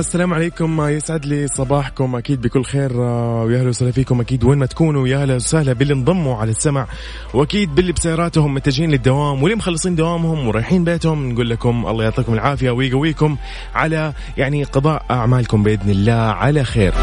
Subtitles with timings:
[0.00, 2.16] السلام عليكم يسعد لي صباحكم.
[2.16, 4.20] أكيد بكل خير آه، ويا أهلا وسهلا فيكم.
[4.20, 5.72] أكيد وين ما تكونوا يا أهلا وسهلا.
[5.72, 6.86] باللي انضموا على السمع
[7.34, 12.70] وأكيد باللي بسياراتهم متجهين للدوام واللي مخلصين دوامهم ورايحين بيتهم نقول لكم الله يعطيكم العافية
[12.70, 13.36] ويقويكم
[13.74, 16.12] على يعني قضاء أعمالكم بإذن الله.
[16.12, 16.94] على خير.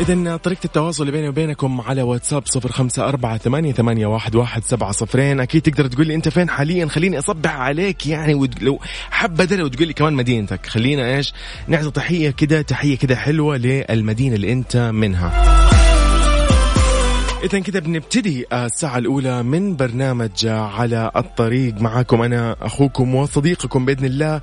[0.00, 4.92] إذا طريقة التواصل بيني وبينكم على واتساب صفر خمسة أربعة ثمانية, ثمانية واحد, واحد سبعة
[4.92, 5.40] صفرين.
[5.40, 8.48] أكيد تقدر تقول لي أنت فين حاليا؟ خليني أصبح عليك يعني
[9.10, 10.66] حبة لو تقول لي كمان مدينتك.
[10.66, 11.32] خلينا إيش؟
[11.68, 15.69] نعطي تحية كده تحية كده حلوة للمدينة اللي أنت منها.
[17.44, 24.40] إذا كذا بنبتدي الساعة الأولى من برنامج على الطريق معاكم أنا أخوكم وصديقكم بإذن الله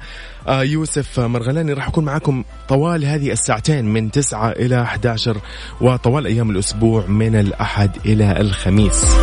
[0.48, 1.74] آه، يوسف مرغلاني.
[1.74, 5.38] راح أكون معاكم طوال هذه الساعتين من 9 إلى 11
[5.82, 9.18] وطوال أيام الأسبوع من الأحد إلى الخميس.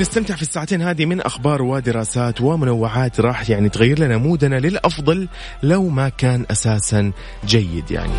[0.00, 5.28] نستمتع في الساعتين هذه من أخبار ودراسات ومنوعات راح يعني تغير لنا مودنا للأفضل
[5.62, 7.12] لو ما كان أساسا
[7.46, 8.12] جيد يعني.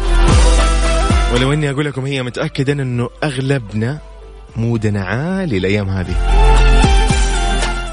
[1.33, 4.11] ولو إني أقول لكم هي متاكدا إنه أغلبنا
[4.55, 6.16] مودنا عالي الأيام هذه.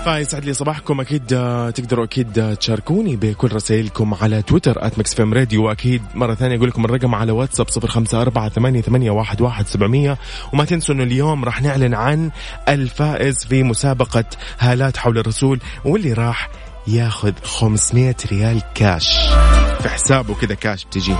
[0.04, 1.00] فيسعد لي صباحكم.
[1.00, 6.68] أكيد آه، تقدروا أكيد آه، تشاركوني بكل رسائلكم على تويتر @MixFMRadio وأكيد مرة ثانية أقول
[6.68, 10.18] لكم الرقم على واتساب صفر خمسة أربعة ثمانية, ثمانية واحد, واحد سبعمية.
[10.52, 12.30] وما تنسوا إنه اليوم راح نعلن عن
[12.68, 14.24] الفائز في مسابقة
[14.58, 16.48] هالات حول الرسول واللي راح
[16.86, 19.18] ياخذ 500 ريال كاش
[19.82, 21.14] في حسابه كذا كاش بتجي.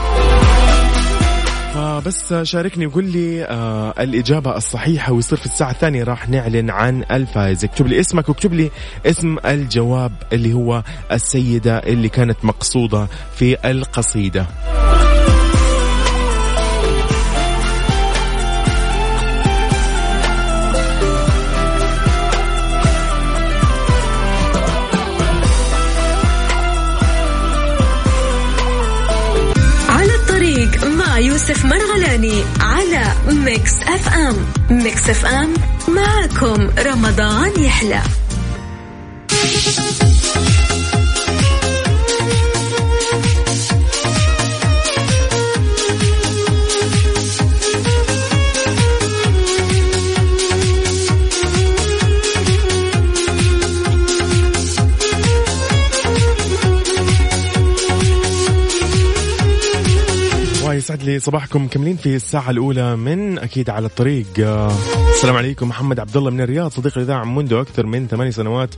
[1.79, 7.65] فبس شاركني وقول لي آه الإجابة الصحيحة ويصير في الساعة الثانية راح نعلن عن الفائز.
[7.65, 8.71] اكتب لي اسمك واكتب لي
[9.07, 14.47] اسم الجواب اللي هو السيدة اللي كانت مقصودة في القصيدة.
[33.29, 34.37] Mix FM.
[34.71, 35.55] ميكس أف أم
[35.89, 38.03] معكم رمضان يحلى.
[60.91, 64.27] ويسعد لي صباحكم مكملين في الساعة الأولى من أكيد على الطريق.
[65.15, 68.75] السلام عليكم محمد عبد الله من الرياض صديق الإذاعة منذ أكثر من ثماني سنوات.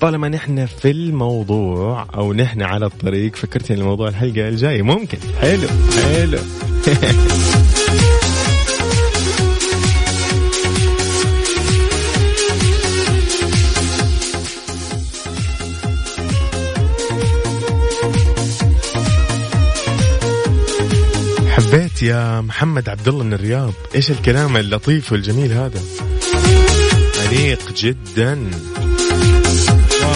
[0.00, 4.82] طالما نحن في الموضوع أو نحن على الطريق فكرتني الموضوع الحلقة الجاية.
[4.82, 5.18] ممكن.
[5.40, 5.68] حلو
[6.04, 6.38] حلو.
[22.08, 25.80] يا محمد عبد الله من الرياض إيش الكلام اللطيف والجميل هذا؟
[27.26, 28.50] أنيق جدا.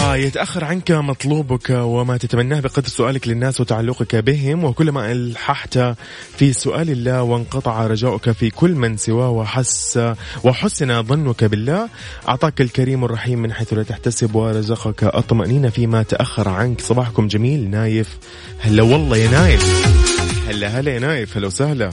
[0.09, 5.79] ويتأخر عنك مطلوبك وما تتمناه بقدر سؤالك للناس وتعلقك بهم وكلما ألححت
[6.37, 9.99] في سؤال الله وانقطع رجاؤك في كل من سواه وحس
[10.43, 11.89] وحسن ظنك بالله
[12.29, 15.03] أعطاك الكريم الرحيم من حيث لا تحتسب ورزقك.
[15.03, 16.81] الطمأنينة فيما تأخر عنك.
[16.81, 18.17] صباحكم جميل نايف.
[18.59, 20.12] هلا والله يا نايف.
[20.53, 21.89] هلا هلا يا نايف هلا وسهلا.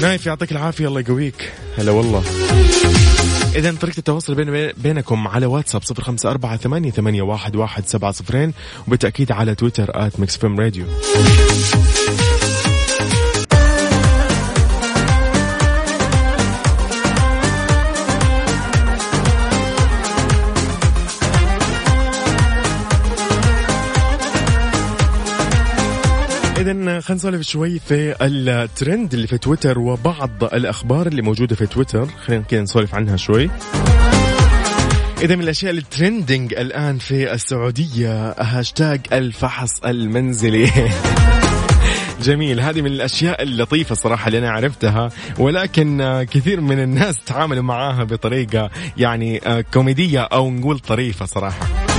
[0.00, 1.52] نايف يعطيك العافية الله يقويك.
[1.78, 2.22] هلا والله.
[3.54, 8.12] إذا طريقة التواصل بين بينكم على واتساب صفر خمسة أربعة ثمانية, ثمانية واحد, واحد سبعة
[8.12, 8.52] صفرين
[8.86, 10.84] وبالتأكيد على تويتر at MixFMRadio.
[26.60, 32.06] إذا خلينا نسولف شوي في الترند اللي في تويتر وبعض الأخبار اللي موجودة في تويتر.
[32.06, 33.50] خلينا كذا نسولف عنها شوي.
[35.22, 40.70] إذا من الأشياء ال trending الآن في السعودية هاشتاج الفحص المنزلي.
[42.22, 42.60] جميل.
[42.60, 48.70] هذه من الأشياء اللطيفة الصراحه اللي أنا عرفتها ولكن كثير من الناس تعاملوا معاها بطريقة
[48.96, 51.89] يعني آه، كوميدية أو نقول طريفة صراحة.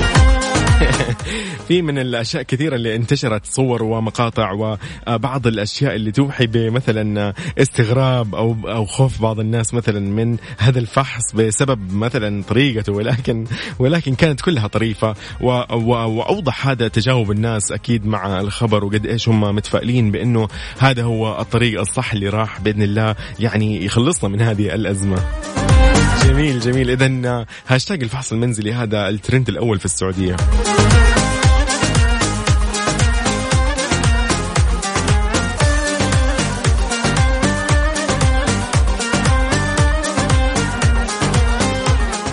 [1.68, 8.56] في من الأشياء كثيرة اللي انتشرت صور ومقاطع وبعض الأشياء اللي توحي بمثلا استغراب أو
[8.66, 13.46] أو خوف بعض الناس مثلا من هذا الفحص بسبب مثلا طريقته ولكن
[13.80, 20.12] ولكن كانت كلها طريفة وأوضح هذا تجاوب الناس أكيد مع الخبر وقد إيش هم متفائلين
[20.12, 20.48] بأنه
[20.80, 25.18] هذا هو الطريق الصح اللي راح بإذن الله يعني يخلصنا من هذه الأزمة.
[26.26, 26.90] جميل جميل.
[26.90, 30.36] اذا هاشتاج الفحص المنزلي هذا الترند الأول في السعودية.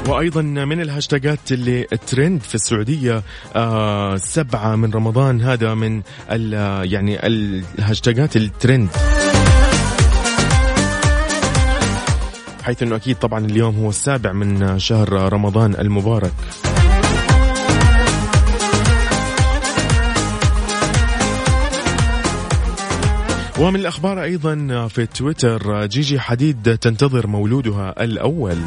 [0.08, 3.22] وأيضا من الهاشتاجات اللي ترند في السعودية
[3.56, 6.02] آه سبعة من رمضان هذا من
[6.84, 8.88] يعني الهاشتاجات الترند.
[12.68, 16.32] حيث إنه أكيد طبعا اليوم هو السابع من شهر رمضان المبارك.
[23.58, 28.58] ومن الأخبار أيضا في تويتر جيجي حديد تنتظر مولودها الأول.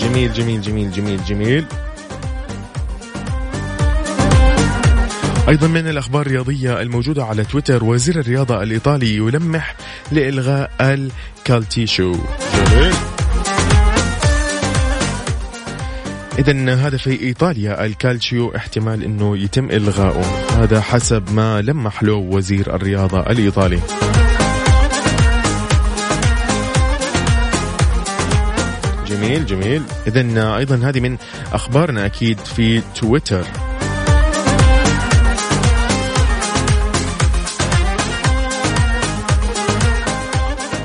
[0.00, 1.64] جميل جميل جميل جميل جميل.
[5.48, 9.74] أيضا من الأخبار الرياضية الموجودة على تويتر وزير الرياضة الإيطالي يلمح
[10.12, 12.16] لإلغاء الكالتشيو
[16.38, 20.24] إذا هذا في إيطاليا الكالتشيو احتمال أنه يتم إلغاؤه.
[20.62, 23.80] هذا حسب ما لمح له وزير الرياضة الإيطالي.
[29.06, 29.82] جميل جميل.
[30.06, 31.16] إذا أيضا هذه من
[31.52, 33.44] أخبارنا أكيد في تويتر.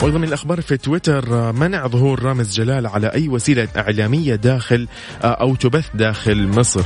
[0.02, 4.88] وأيضا الأخبار في تويتر منع ظهور رامز جلال على أي وسيلة إعلامية داخل
[5.24, 6.84] أو تبث داخل مصر.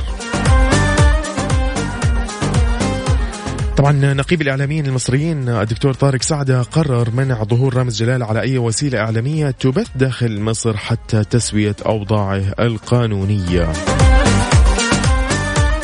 [3.76, 8.98] طبعا نقيب الإعلاميين المصريين الدكتور طارق سعدة قرر منع ظهور رامز جلال على أي وسيلة
[8.98, 13.72] إعلامية تبث داخل مصر حتى تسوية أوضاعه القانونية.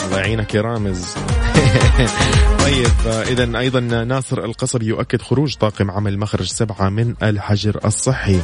[0.06, 1.14] الله يعينك يا رامز.
[2.64, 8.40] طيب إذا أيضا ناصر القصبي يؤكد خروج طاقم عمل مخرج سبعة من الحجر الصحي.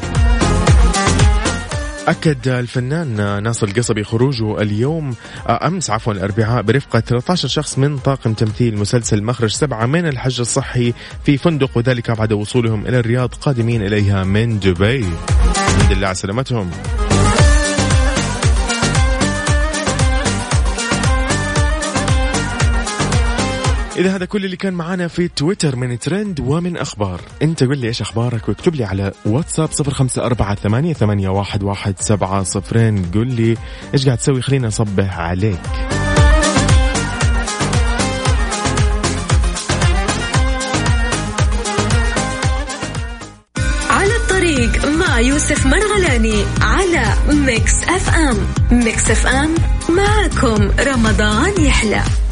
[2.09, 5.15] أكد الفنان ناصر القصبي خروجه اليوم
[5.49, 10.95] أمس عفوا الأربعاء برفقة 13 شخص من طاقم تمثيل مسلسل مخرج سبعة من الحجر الصحي
[11.25, 15.05] في فندق وذلك بعد وصولهم إلى الرياض قادمين إليها من دبي.
[15.57, 16.71] الحمد لله على سلامتهم.
[23.97, 27.21] إذا هذا كل اللي كان معانا في تويتر من ترند ومن أخبار.
[27.43, 31.63] أنت قل لي إيش أخبارك واكتب لي على واتساب صفر خمسة أربعة ثمانية, ثمانية واحد,
[31.63, 33.05] واحد سبعة صفرين.
[33.15, 33.57] قل لي
[33.95, 34.43] إيش قاعد تسوي.
[34.43, 35.61] خلينا أصبح عليك.
[43.91, 48.37] على الطريق مع يوسف مرغلاني على Mix FM.
[48.71, 49.55] Mix FM.
[49.89, 52.24] معكم رمضان يحلى.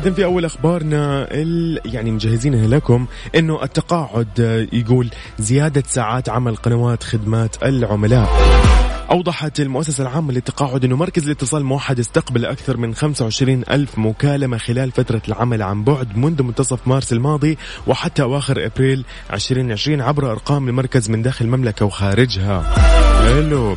[0.00, 1.28] إذا في أول أخبارنا
[1.86, 8.28] يعني مجهزينها لكم إنه التقاعد يقول زيادة ساعات عمل قنوات خدمات العملاء.
[9.10, 14.90] أوضحت المؤسسة العامة للتقاعد أنه مركز الاتصال موحد استقبل أكثر من 25 ألف مكالمة خلال
[14.90, 21.10] فترة العمل عن بعد منذ منتصف مارس الماضي وحتى أواخر أبريل 2020 عبر أرقام المركز
[21.10, 22.62] من داخل المملكة وخارجها.
[23.28, 23.76] حلو.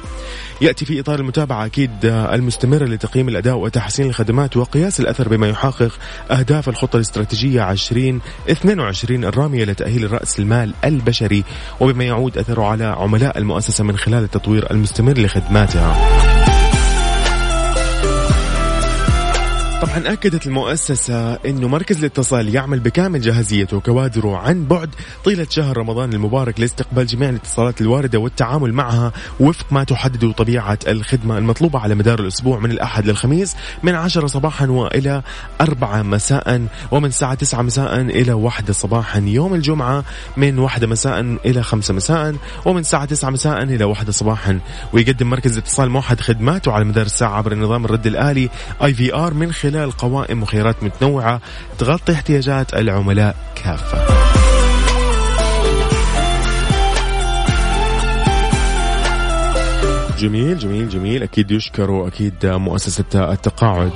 [0.63, 5.91] يأتي في إطار المتابعة أكيد المستمرة لتقييم الأداء وتحسين الخدمات وقياس الأثر بما يحقق
[6.31, 11.43] أهداف الخطة الاستراتيجية 2022 الرامية لتأهيل رأس المال البشري
[11.79, 16.42] وبما يعود أثره على عملاء المؤسسة من خلال التطوير المستمر لخدماتها.
[19.83, 24.89] طبعا أكدت المؤسسة أنه مركز الاتصال يعمل بكامل جاهزيته وكوادره عن بعد
[25.25, 31.37] طيلة شهر رمضان المبارك لاستقبال جميع الاتصالات الواردة والتعامل معها وفق ما تحدد طبيعة الخدمة
[31.37, 35.21] المطلوبة على مدار الأسبوع من الأحد للخميس من 10 صباحا وإلى
[35.61, 40.03] 4 مساء ومن الساعة 9 مساء إلى 1 صباحا يوم الجمعة
[40.37, 42.35] من 1 مساء إلى 5 مساء
[42.65, 44.59] ومن الساعة 9 مساء إلى 1 صباحا.
[44.93, 48.49] ويقدم مركز الاتصال موحد خدماته على مدار الساعة عبر نظام الرد الآلي
[48.83, 51.41] آي في آر من خلال قوائم وخيارات متنوعة
[51.77, 54.07] تغطي احتياجات العملاء كافة.
[60.19, 61.23] جميل جميل جميل.
[61.23, 63.91] أكيد يشكر وأكيد مؤسسة التقاعد.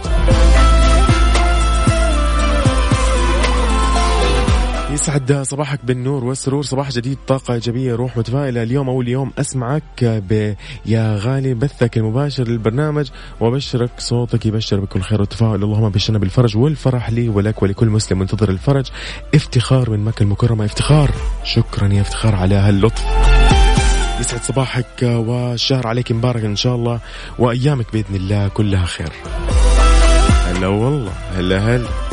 [4.98, 6.63] يسعد صباحك بالنور والسرور.
[6.63, 8.63] صباح جديد طاقة إيجابية روح متفائلة.
[8.63, 10.24] اليوم أول يوم أسمعك
[10.86, 15.63] يا غالي بثك المباشر للبرنامج وبشرك صوتك يبشر بكل خير وتفاؤل.
[15.63, 18.86] اللهم بشرنا بالفرج والفرح لي ولك ولكل مسلم منتظر الفرج.
[19.36, 21.12] افتخار من مكة المكرمة افتخار.
[21.44, 23.06] شكرا يا افتخار على هاللطف.
[24.20, 27.00] يسعد صباحك والشهر عليك مبارك إن شاء الله
[27.39, 29.12] وأيامك بإذن الله كلها خير.
[30.46, 32.07] هلا والله هلا هلا.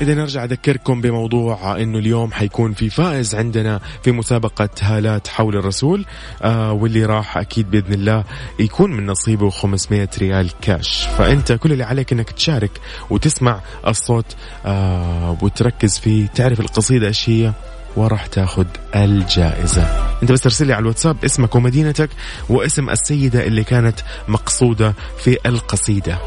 [0.00, 6.04] إذا نرجع أذكركم بموضوع أنه اليوم حيكون في فائز عندنا في مسابقة هالات حول الرسول
[6.42, 8.24] آه واللي راح أكيد بإذن الله
[8.58, 11.06] يكون من نصيبه 500 ريال كاش.
[11.18, 12.70] فأنت كل اللي عليك أنك تشارك
[13.10, 14.36] وتسمع الصوت
[14.66, 17.52] آه وتركز فيه تعرف القصيدة إيش هي
[17.96, 19.82] وراح تاخذ الجائزة.
[20.22, 22.10] أنت بس ترسل لي على الواتساب اسمك ومدينتك
[22.48, 26.18] واسم السيدة اللي كانت مقصودة في القصيدة.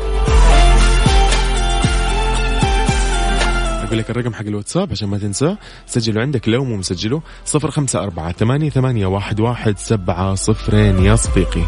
[3.91, 5.55] أقول لك الرقم حق الواتساب عشان ما تنسى.
[5.87, 11.15] سجله عندك لو مو مسجله صفر خمسة أربعة ثمانية, ثمانية واحد, واحد سبعة صفرين يا
[11.15, 11.63] صديقي.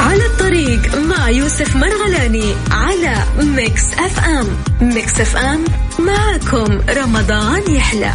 [0.00, 4.46] على الطريق مع يوسف مرغلاني على Mix FM.
[4.80, 5.64] Mix FM
[5.98, 8.12] معكم رمضان يحلى.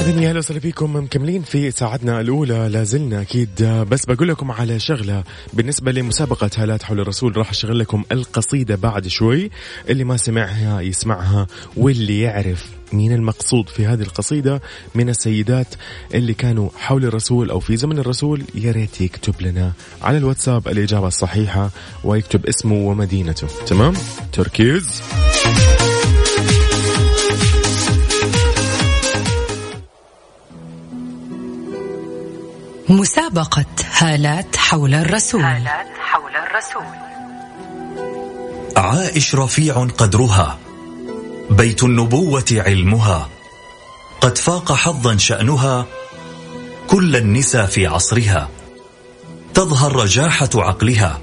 [0.00, 0.96] إذن يا أهلا وسهلا فيكم.
[0.96, 2.68] مكملين في ساعتنا الأولى.
[2.68, 3.62] لازلنا أكيد.
[3.62, 5.24] بس بقول لكم على شغلة.
[5.52, 9.50] بالنسبة لمسابقة هالات حول الرسول راح أشغل لكم القصيدة بعد شوي.
[9.88, 14.62] اللي ما سمعها يسمعها واللي يعرف مين المقصود في هذه القصيدة
[14.94, 15.74] من السيدات
[16.14, 21.06] اللي كانوا حول الرسول أو في زمن الرسول يا ريت يكتب لنا على الواتساب الإجابة
[21.06, 21.70] الصحيحة
[22.04, 23.46] ويكتب اسمه ومدينته.
[23.66, 23.94] تمام؟
[24.32, 25.02] تركيز.
[32.90, 33.64] مسابقة
[33.98, 35.42] هالات حول الرسول.
[35.42, 36.82] هالات حول الرسول.
[38.76, 40.58] عائش رفيع قدرها
[41.50, 43.28] بيت النبوة علمها
[44.20, 45.86] قد فاق حظا شأنها
[46.88, 48.48] كل النساء في عصرها.
[49.54, 51.20] تظهر رجاحة عقلها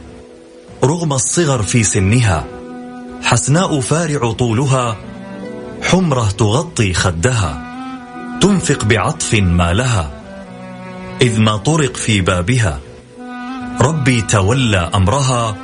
[0.84, 2.46] رغم الصغر في سنها.
[3.24, 4.98] حسناء فارع طولها
[5.84, 7.64] حمرة تغطي خدها
[8.42, 10.17] تنفق بعطف ما لها
[11.22, 12.80] إذ ما طرق في بابها.
[13.82, 15.56] ربي تولى أمرها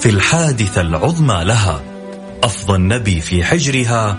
[0.00, 1.82] في الحادثة العظمى لها.
[2.42, 4.18] أفضى النبي في حجرها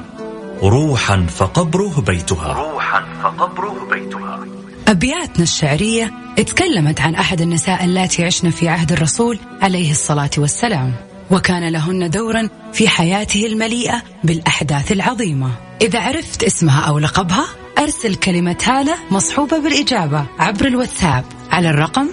[0.63, 2.53] روحا فقبره بيتها.
[2.53, 4.39] روحا فقبره بيتها.
[4.87, 10.93] أبياتنا الشعرية تكلمت عن أحد النساء اللاتي عشن في عهد الرسول عليه الصلاة والسلام
[11.31, 15.51] وكان لهن دورا في حياته المليئة بالأحداث العظيمة.
[15.81, 17.45] إذا عرفت اسمها أو لقبها
[17.83, 22.07] أرسل كلمة هالة مصحوبة بالإجابة عبر الواتساب على الرقم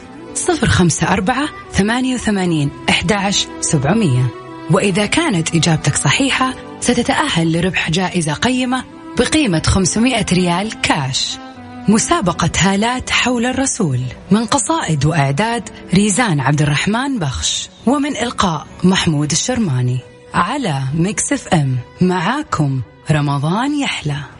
[0.48, 4.26] 054 88 11 700
[4.70, 8.84] وإذا كانت إجابتك صحيحة ستتأهل لربح جائزة قيمة
[9.18, 11.38] بقيمة 500 ريال كاش.
[11.88, 14.00] مسابقة هالات حول الرسول
[14.30, 19.98] من قصائد وإعداد ريزان عبد الرحمن بخش ومن إلقاء محمود الشرماني.
[20.34, 24.39] على Mix FM معاكم رمضان يحلى.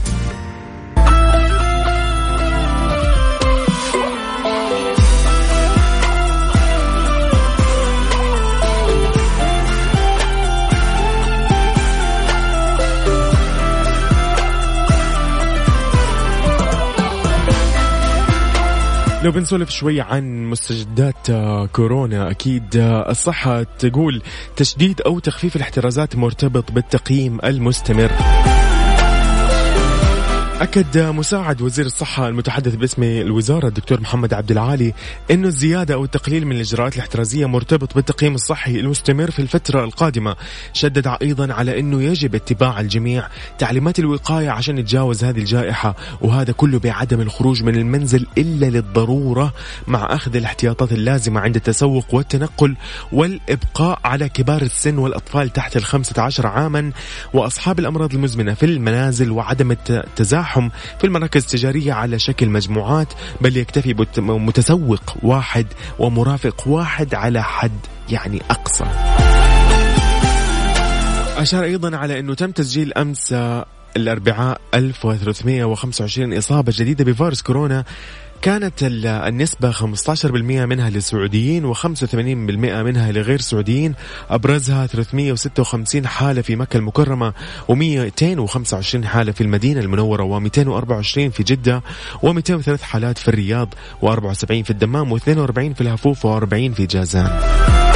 [19.23, 21.31] لو بنسولف شوي عن مستجدات
[21.71, 22.63] كورونا أكيد
[23.09, 24.21] الصحة تقول
[24.55, 28.11] تشديد أو تخفيف الاحترازات مرتبط بالتقييم المستمر.
[30.61, 34.93] أكد مساعد وزير الصحة المتحدث باسم الوزارة الدكتور محمد عبد العالي
[35.31, 40.35] أنه الزيادة أو التقليل من الإجراءات الاحترازية مرتبط بالتقييم الصحي المستمر في الفترة القادمة.
[40.73, 43.27] شدد أيضا على أنه يجب اتباع الجميع
[43.57, 49.53] تعليمات الوقاية عشان نتجاوز هذه الجائحة وهذا كله بعدم الخروج من المنزل إلا للضرورة
[49.87, 52.75] مع أخذ الاحتياطات اللازمة عند التسوق والتنقل
[53.11, 56.91] والإبقاء على كبار السن والأطفال تحت الخمسة عشر عاما.
[57.33, 63.57] وأصحاب الأمراض المزمنة في المنازل وعدم التزاحم تلاحم في المراكز التجارية على شكل مجموعات بل
[63.57, 65.67] يكتفي متسوق واحد
[65.99, 67.79] ومرافق واحد على حد
[68.09, 68.85] يعني أقصى.
[71.37, 73.35] أشار أيضا على أنه تم تسجيل أمس
[73.97, 77.83] الأربعاء 1325 إصابة جديدة بفيروس كورونا
[78.41, 79.85] كانت النسبة 15%
[80.65, 83.95] منها للسعوديين و85% منها لغير سعوديين.
[84.29, 87.33] أبرزها 356 حالة في مكة المكرمة
[87.71, 91.83] و225 حالة في المدينة المنورة و224 في جدة
[92.25, 97.90] و203 حالات في الرياض و74 في الدمام و42 في الهفوف و40 في جازان.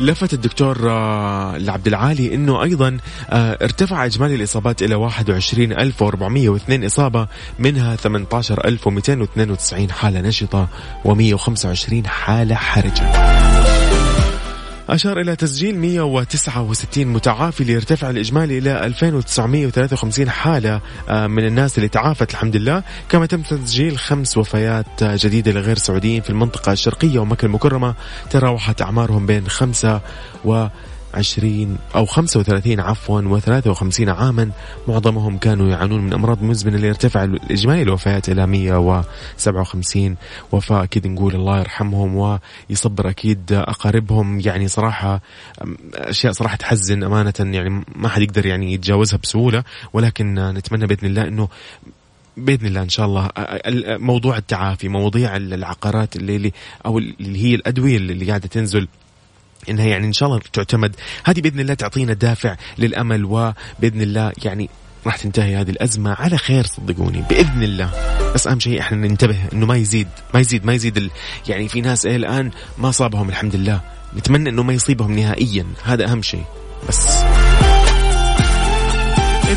[0.00, 2.98] لفت الدكتور آه، لعبد العالي إنه أيضا
[3.30, 7.26] آه، ارتفع إجمالي الإصابات إلى 21402 إصابة
[7.58, 10.68] منها 18292 حالة نشطة
[11.04, 13.39] و125 حالة حرجة.
[14.94, 22.30] أشار إلى تسجيل 169 متعافي ليرتفع الإجمالي إلى 2953 حالة آه، من الناس اللي تعافت
[22.30, 22.82] الحمد لله.
[23.08, 27.94] كما تم تسجيل خمس وفيات جديدة لغير سعوديين في المنطقة الشرقية ومكة المكرمة
[28.30, 30.00] تراوحت أعمارهم بين خمسة
[30.44, 30.66] و
[31.14, 34.50] 20 أو 35 عفوا و53 عاما.
[34.88, 40.16] معظمهم كانوا يعانون من أمراض مزمنة ليرتفع الإجمالي الوفيات إلى 157
[40.52, 42.38] وفاة أكيد نقول الله يرحمهم
[42.70, 44.40] ويصبر أكيد أقاربهم.
[44.40, 45.20] يعني صراحة
[45.94, 47.34] أشياء صراحة تحزن أمانة.
[47.38, 49.64] يعني ما حد يقدر يعني يتجاوزها بسهولة.
[49.92, 51.48] ولكن نتمنى بإذن الله أنه
[52.36, 53.30] بإذن الله إن شاء الله
[53.98, 56.52] موضوع التعافي مواضيع العقارات اللي
[56.86, 58.88] أو اللي هي الأدوية اللي قاعدة تنزل
[59.68, 60.96] إنها يعني إن شاء الله تعتمد.
[61.24, 64.70] هذه بإذن الله تعطينا دافع للأمل وبإذن الله يعني
[65.06, 66.14] راح تنتهي هذه الأزمة.
[66.14, 67.90] على خير صدقوني بإذن الله.
[68.34, 71.10] بس أهم شيء إحنا ننتبه إنه ما يزيد ما يزيد ما يزيد ال...
[71.48, 73.80] يعني في ناس إيه الآن ما صابهم الحمد لله.
[74.16, 75.66] نتمنى إنه ما يصيبهم نهائيا.
[75.84, 76.44] هذا أهم شيء.
[76.88, 77.29] بس.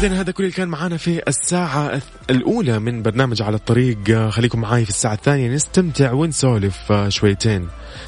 [0.04, 4.28] إذا هذا كل اللي كان معانا في الساعة الأولى من برنامج على الطريق.
[4.30, 7.68] خليكم معاي في الساعة الثانية نستمتع ونسولف شويتين.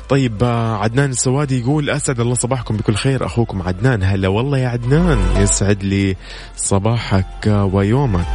[0.10, 0.43] طيب
[0.81, 3.25] عدنان السوادي يقول أسعد الله صباحكم بكل خير.
[3.25, 5.19] أخوكم عدنان هلا والله يا عدنان.
[5.38, 6.15] يسعد لي
[6.55, 8.27] صباحك ويومك.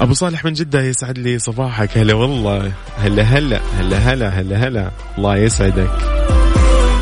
[0.00, 1.98] أبو صالح من جدة يسعد لي صباحك.
[1.98, 2.72] هلا والله.
[2.98, 4.90] هلا هلا هلا هلا هلا هلا.
[5.18, 5.90] الله يسعدك.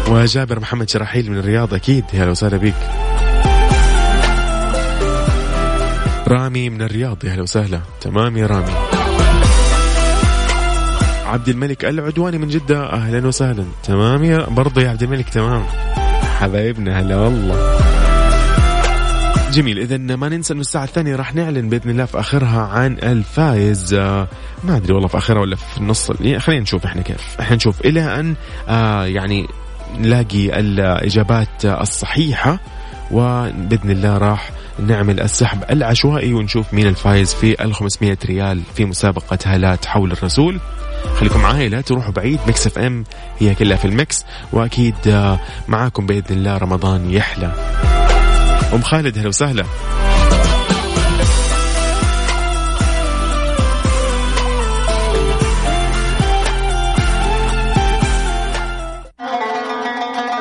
[0.09, 2.05] وجابر محمد شراحيل من الرياض أكيد.
[2.13, 2.75] هلا وسهلا بك
[6.33, 7.25] رامي من الرياض.
[7.25, 7.81] يا أهلا وسهلا.
[8.01, 8.73] تمام يا رامي.
[11.27, 12.93] عبد الملك العدواني من جدة.
[12.93, 13.65] أهلا وسهلا.
[13.85, 15.29] تمام يا برضه يا عبد الملك.
[15.29, 15.65] تمام.
[16.39, 17.79] حبايبنا هلا والله.
[19.53, 19.79] جميل.
[19.79, 23.95] اذا ما ننسى إنه الساعة الثانية راح نعلن بإذن الله في آخرها عن الفائز.
[23.95, 24.29] آه
[24.65, 26.11] ما أدري والله في آخرها ولا في النص.
[26.21, 27.41] يعني خلينا نشوف إحنا كيف.
[27.41, 28.35] إحنا نشوف إلى أن
[28.69, 29.49] آه يعني
[29.99, 32.59] نلاقي الإجابات الصحيحة.
[33.11, 34.51] وبإذن الله راح
[34.87, 40.61] نعمل السحب العشوائي ونشوف مين الفايز في ال 500 ريال في مسابقة هالات حول الرسول.
[41.17, 43.05] خليكم معاي لا تروحوا بعيد Mix FM
[43.39, 45.39] هي كلها في ال mix وأكيد آه،
[45.69, 47.53] معاكم بإذن الله رمضان يحلى.
[48.73, 49.65] أم خالد هلا وسهلا.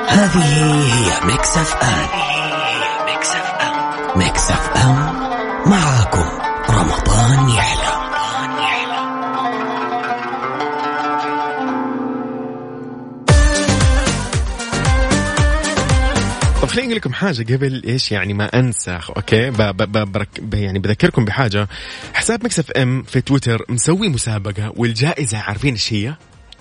[0.07, 2.30] هذه هي Mix FM.
[4.15, 4.95] Mix FM
[5.71, 6.25] معاكم.
[6.69, 7.91] رمضان يحلى.
[16.61, 20.79] طب خليني أقول لكم حاجة قبل إيش يعني ما أنسى okay؟ ب ب ب يعني
[20.79, 21.67] بذكركم بحاجة.
[22.13, 26.15] حساب Mix FM في تويتر مسوي مسابقة والجائزة عارفين إيش هي؟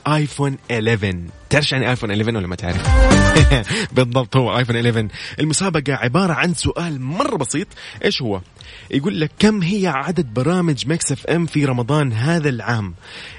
[0.07, 1.19] iPhone 11
[1.51, 2.89] تعرف يعني iPhone 11 ولا ما تعرف؟
[3.97, 5.09] بالضبط هو iPhone 11
[5.41, 7.67] المسابقة عبارة عن سؤال مرة بسيط.
[8.05, 8.41] إيش هو؟
[8.91, 12.95] يقول لك كم هي عدد برامج Mix FM في رمضان هذا العام؟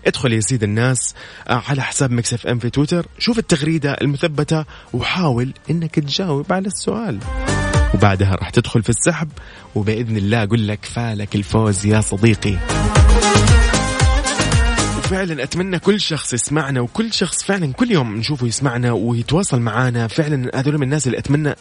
[0.07, 1.15] ادخل يا سيد الناس
[1.47, 3.05] آه، على حساب Mix FM في تويتر.
[3.19, 7.19] شوف التغريدة المثبتة وحاول إنك تجاوب على السؤال.
[7.93, 9.29] وبعدها راح تدخل في السحب
[9.75, 12.57] وبإذن الله أقول لك فالك الفوز يا صديقي.
[15.11, 20.51] فعلا أتمنى كل شخص يسمعنا وكل شخص فعلا كل يوم نشوفه يسمعنا ويتواصل معنا فعلا
[20.59, 21.55] هذول من الناس اللي أتمنى.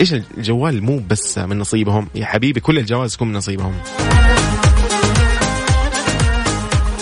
[0.00, 2.08] إيش الجوال؟ مو بس من نصيبهم.
[2.14, 3.74] يا حبيبي كل الجوائز تكون من نصيبهم.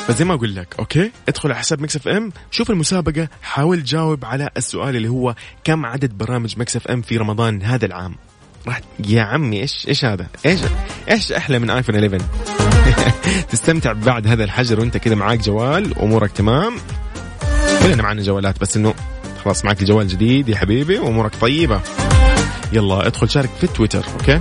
[0.09, 4.51] فزي ما أقول لك okay؟ ادخل على حساب Mix FM شوف المسابقة حاول تجاوب على
[4.57, 8.15] السؤال اللي هو كم عدد برامج Mix FM في رمضان هذا العام؟
[8.67, 10.61] راح يا عمي إيش إيش هذا؟ إيش
[11.11, 12.46] إيش أحلى من iPhone 11
[13.51, 16.77] تستمتع بعد هذا الحجر وانت كذا معاك جوال أمورك تمام.
[17.83, 18.95] كلنا معنا جوالات بس إنه
[19.45, 21.81] خلاص معك الجوال جديد يا حبيبي وأمورك طيبة.
[22.73, 24.41] يلا ادخل شارك في تويتر okay؟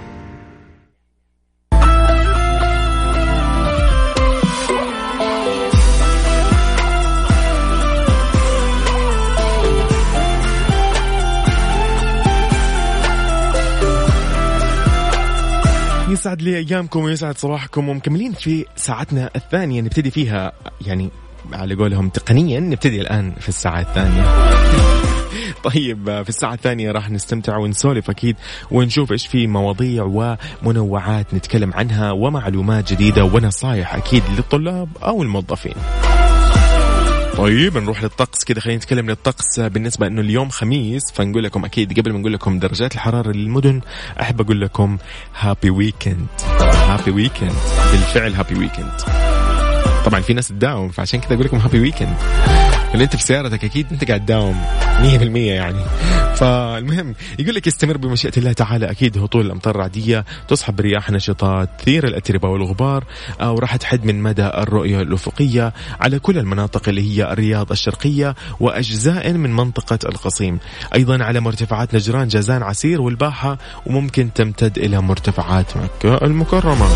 [16.21, 21.09] يسعد لي ايامكم ويسعد صباحكم ومكملين في ساعتنا الثانية نبتدي فيها يعني
[21.53, 24.23] على قولهم تقنيا نبتدي الآن في الساعة الثانية.
[25.71, 28.35] طيب في الساعة الثانية راح نستمتع ونسولف أكيد
[28.71, 35.75] ونشوف إيش في مواضيع ومنوعات نتكلم عنها ومعلومات جديدة ونصايح أكيد للطلاب أو الموظفين.
[37.37, 39.59] طيب نروح للطقس كده خلينا نتكلم للطقس.
[39.59, 43.81] بالنسبة إنه اليوم خميس فنقول لكم أكيد قبل ما نقول لكم درجات الحرارة للمدن
[44.21, 44.97] أحب أقول لكم
[45.39, 46.27] happy weekend
[46.63, 47.53] happy weekend
[47.91, 48.91] بالفعل happy weekend
[50.05, 52.15] طبعا في ناس تداوم فعشان كذا أقول لكم happy weekend
[52.93, 54.61] اللي انت في سيارتك أكيد انت قاعد تداوم
[55.01, 55.03] 100%
[55.37, 55.83] يعني.
[56.35, 62.07] فالمهم يقول لك يستمر بمشيئة الله تعالى أكيد هطول الأمطار الرعدية تصحب برياح نشطات تثير
[62.07, 63.03] الأتربة والغبار
[63.41, 69.33] أو راح تحد من مدى الرؤية الأفقية على كل المناطق اللي هي الرياض الشرقية وأجزاء
[69.33, 70.59] من منطقة القصيم.
[70.95, 76.87] أيضا على مرتفعات نجران جازان عسير والباحة وممكن تمتد إلى مرتفعات مكة المكرمة.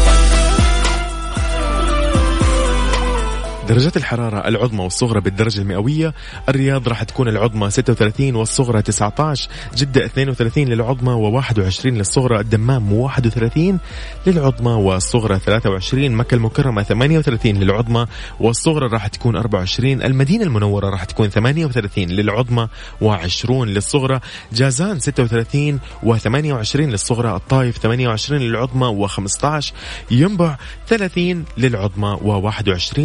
[3.69, 6.13] درجات الحرارة العظمى والصغرى بالدرجة المئوية
[6.49, 13.79] الرياض راح تكون العظمى 36 والصغرى 19 جدة 32 للعظمى و21 للصغرى الدمام 31
[14.27, 18.05] للعظمى والصغرى 23 مكة المكرمة 38 للعظمى
[18.39, 22.67] والصغرى راح تكون 24 المدينة المنورة راح تكون 38 للعظمى
[23.01, 24.19] و20 للصغرى
[24.53, 29.65] جازان 36 و28 للصغرى الطايف 28 للعظمى و15
[30.11, 32.99] ينبع 30 للعظمى و21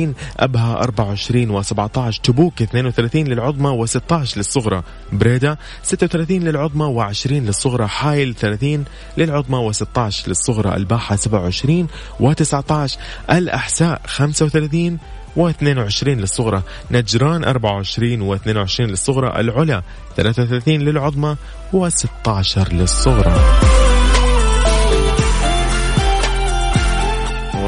[0.51, 4.83] أبها 24 و17 تبوك 32 للعظمى و16 للصغرى.
[5.13, 7.87] بريدة 36 للعظمى و20 للصغرى.
[7.87, 8.85] حايل 30
[9.17, 10.77] للعظمى و16 للصغرى.
[10.77, 11.89] الباحة 27
[12.21, 12.97] و19
[13.31, 14.99] الأحساء 35
[15.37, 16.63] و22 للصغرى.
[16.91, 19.41] نجران 24 و22 للصغرى.
[19.41, 19.83] العلا
[20.17, 21.37] 33 للعظمى
[21.73, 23.70] و16 للصغرى.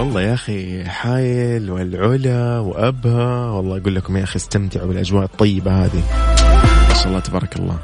[0.03, 3.51] والله يا أخي حايل والعلا وأبها.
[3.51, 6.03] والله أقول لكم يا أخي استمتعوا بالأجواء الطيبة هذه.
[6.89, 7.79] ما شاء الله تبارك الله.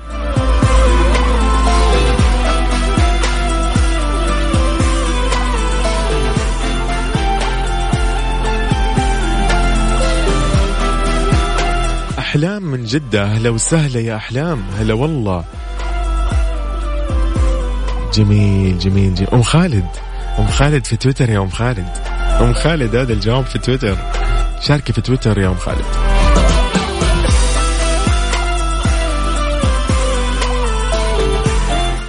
[12.19, 15.45] أحلام من جدة أهلا وسهلا يا أحلام هلا والله.
[18.15, 19.29] جميل جميل جميل.
[19.33, 19.87] أم خالد
[20.39, 22.08] أم خالد في تويتر يا أم خالد.
[22.41, 23.97] أم خالد هذا الجواب في تويتر.
[24.61, 26.08] شاركي في تويتر يا أم خالد.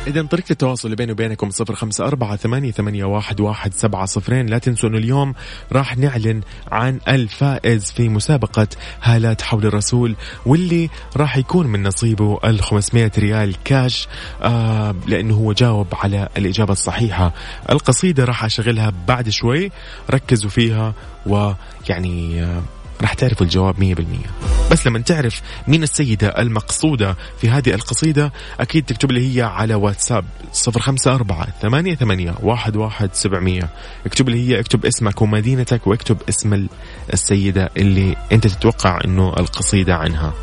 [0.09, 4.45] إذا طريقة التواصل اللي بيني وبينكم صفر خمسة أربعة ثمانية, ثمانية واحد, واحد سبعة صفرين.
[4.45, 5.33] لا تنسوا أنه اليوم
[5.71, 6.41] راح نعلن
[6.71, 8.67] عن الفائز في مسابقة
[9.01, 14.07] هالات حول الرسول واللي راح يكون من نصيبه ال 500 ريال كاش
[14.41, 17.33] آه لأنه هو جاوب على الإجابة الصحيحة.
[17.69, 19.71] القصيدة راح أشغلها بعد شوي
[20.11, 20.93] ركزوا فيها
[21.25, 22.61] ويعني آه
[23.01, 29.11] راح تعرفوا الجواب 100% بس لما تعرف مين السيدة المقصودة في هذه القصيدة أكيد تكتب
[29.11, 30.25] لي هي على واتساب
[30.67, 33.69] 054 88 11700
[34.05, 36.67] اكتب لي هي اكتب اسمك ومدينتك واكتب اسم
[37.13, 40.33] السيدة اللي أنت تتوقع أنه القصيدة عنها.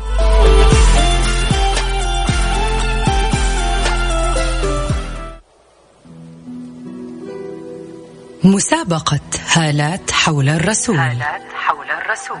[8.43, 9.19] مسابقة
[9.53, 10.97] هالات حول الرسول.
[10.97, 11.41] هالات
[12.17, 12.37] الرسول.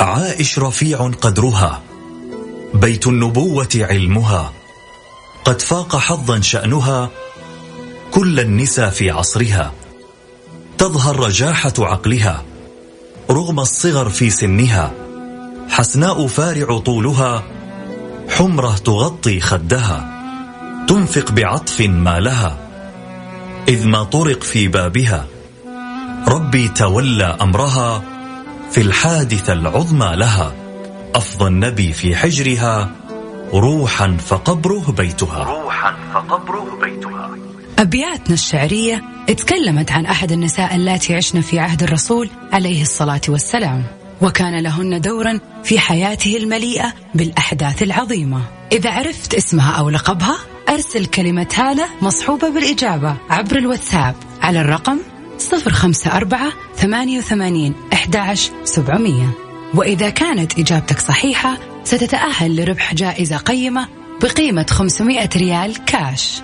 [0.00, 1.82] عائش رفيع قدرها
[2.74, 4.52] بيت النبوة علمها
[5.44, 7.10] قد فاق حظا شأنها
[8.10, 9.72] كل النساء في عصرها.
[10.78, 12.44] تظهر رجاحة عقلها
[13.30, 14.92] رغم الصغر في سنها.
[15.68, 17.44] حسناء فارع طولها
[18.28, 20.12] حمرة تغطي خدها.
[20.88, 22.58] تنفق بعطف ما لها
[23.68, 25.26] إذ ما طرق في بابها.
[26.28, 28.02] ربي تولى أمرها
[28.70, 30.52] في الحادثة العظمى لها.
[31.14, 32.90] أفضى النبي في حجرها
[33.52, 35.44] روحا فقبره بيتها.
[35.44, 37.30] روحا فقبره بيتها.
[37.78, 43.84] أبياتنا الشعرية اتكلمت عن أحد النساء اللاتي عشن في عهد الرسول عليه الصلاة والسلام
[44.22, 48.42] وكان لهن دورا في حياته المليئة بالأحداث العظيمة.
[48.72, 50.36] إذا عرفت اسمها أو لقبها
[50.68, 54.98] أرسل كلمة هالة مصحوبة بالإجابة عبر الواتساب على الرقم
[55.40, 59.28] 054 88 11 700
[59.74, 63.88] وإذا كانت إجابتك صحيحة ستتأهل لربح جائزة قيمة
[64.22, 66.42] بقيمة 500 ريال كاش.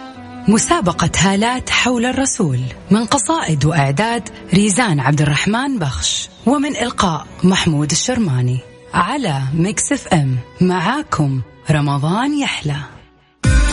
[0.48, 8.58] مسابقة هالات حول الرسول من قصائد وإعداد ريزان عبد الرحمن بخش ومن إلقاء محمود الشرماني.
[8.94, 12.76] على Mix FM معاكم رمضان يحلى.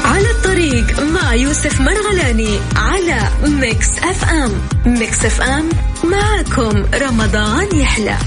[0.10, 4.62] على الطريق مع يوسف مرغلاني على Mix FM.
[4.86, 5.70] Mix FM
[6.04, 8.18] معاكم رمضان يحلى.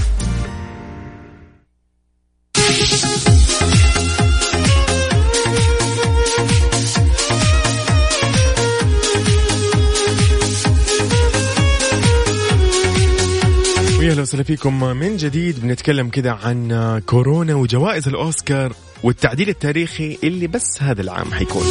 [14.13, 14.83] أهلا وسهلا فيكم.
[14.83, 18.73] من جديد بنتكلم كذا عن كورونا وجوائز الأوسكار
[19.03, 21.63] والتعديل التاريخي اللي بس هذا العام حيكون.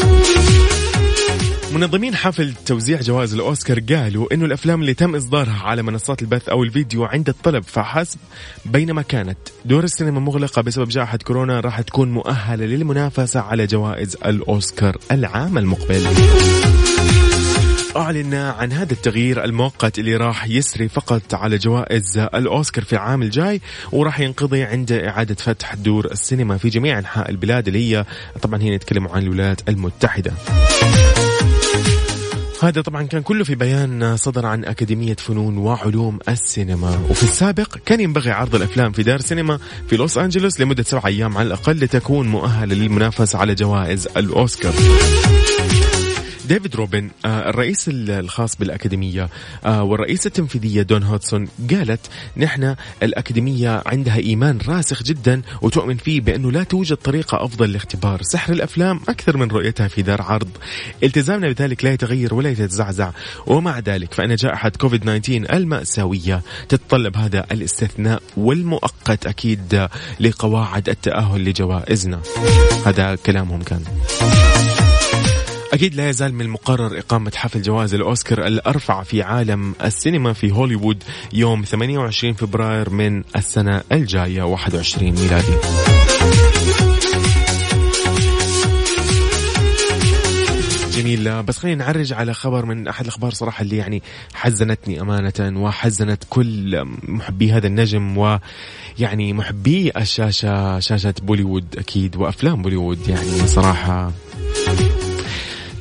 [1.75, 6.63] منظمين حفل توزيع جوائز الأوسكار قالوا أنه الأفلام اللي تم إصدارها على منصات البث أو
[6.63, 8.19] الفيديو عند الطلب فحسب
[8.65, 14.97] بينما كانت دور السينما مغلقة بسبب جائحة كورونا راح تكون مؤهلة للمنافسة على جوائز الأوسكار
[15.11, 16.07] العام المقبل.
[17.97, 23.61] أعلن عن هذا التغيير المؤقت اللي راح يسري فقط على جوائز الأوسكار في العام الجاي
[23.93, 28.05] وراح ينقضي عند إعادة فتح دور السينما في جميع أنحاء البلاد اللي هي
[28.43, 30.33] طبعا هنا نتكلم عن الولايات المتحدة.
[32.63, 37.07] هذا طبعا كان كله في بيان صدر عن أكاديمية فنون وعلوم السينما.
[37.11, 41.39] وفي السابق كان ينبغي عرض الأفلام في دار سينما في لوس أنجلوس لمدة سبعة أيام
[41.39, 44.73] على الأقل لتكون مؤهلة للمنافسة على جوائز الأوسكار.
[46.53, 49.29] ديفيد روبن آه، الرئيس الخاص بالأكاديمية
[49.65, 52.01] آه، والرئيسة التنفيذية دون هودسون قالت
[52.37, 58.53] إن الأكاديمية عندها إيمان راسخ جدا وتؤمن فيه بأنه لا توجد طريقة أفضل لاختبار سحر
[58.53, 60.49] الأفلام أكثر من رؤيتها في دار عرض.
[61.03, 63.11] التزامنا بذلك لا يتغير ولا يتزعزع
[63.47, 69.89] ومع ذلك فإن جائحة كوفيد 19 المأساوية تتطلب هذا الاستثناء والمؤقت أكيد
[70.21, 72.21] لقواعد التأهل لجوائزنا.
[72.87, 73.85] هذا كلامهم كان.
[75.73, 81.03] أكيد لا يزال من المقرر إقامة حفل جوائز الأوسكار الأرفع في عالم السينما في هوليوود
[81.33, 85.53] يوم 28 فبراير من السنة الجاية 21 ميلادي.
[90.97, 91.43] جميل.
[91.43, 94.03] بس خلينا نعرج على خبر من أحد الأخبار صراحة اللي يعني
[94.35, 103.09] حزنتني أمانة وحزنت كل محبي هذا النجم ويعني محبي الشاشة شاشة بوليوود أكيد وأفلام بوليوود
[103.09, 104.13] يعني صراحة.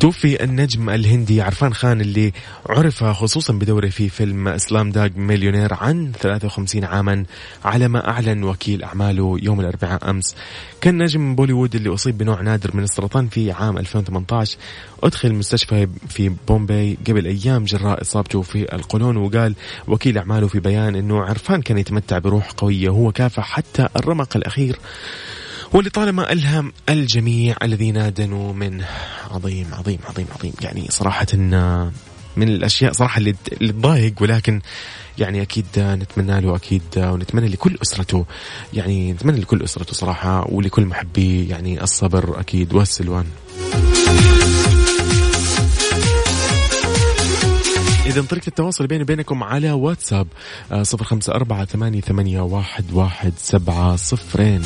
[0.02, 2.32] توفي النجم الهندي عرفان خان اللي
[2.70, 7.26] عرف خصوصا بدوره في فيلم سلام داج مليونير عن 53 عاما
[7.66, 10.36] على ما أعلن وكيل أعماله يوم الأربعاء أمس.
[10.82, 14.58] كان نجم بوليوود اللي أصيب بنوع نادر من السرطان في عام 2018
[15.04, 19.56] أدخل المستشفى في بومباي قبل أيام جراء إصابته في القولون وقال
[19.88, 24.80] وكيل أعماله في بيان أنه عرفان كان يتمتع بروح قوية وهو كافح حتى الرمق الأخير
[25.74, 28.88] ولطالما ألهم الجميع الذين دنوا منه
[29.32, 30.54] عظيم عظيم عظيم عظيم.
[30.62, 31.28] يعني صراحة
[32.36, 33.34] من الأشياء صراحة اللي
[33.74, 34.62] تضايق ولكن
[35.18, 38.26] يعني أكيد نتمنى له أكيد ونتمنى لكل أسرته.
[38.74, 41.48] يعني نتمنى لكل أسرته صراحة ولكل محبي.
[41.48, 43.26] يعني الصبر أكيد والسلوان.
[48.06, 50.28] إذا طريقة التواصل بيني وبينكم على واتساب
[50.72, 54.62] آه، صفر خمسة أربعة ثمانية واحد, واحد سبعة صفرين.